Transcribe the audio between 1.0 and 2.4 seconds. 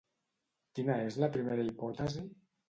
és la primera hipòtesi?